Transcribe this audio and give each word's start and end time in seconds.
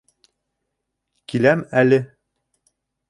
Киләм 1.33 1.61
әле... 1.83 2.01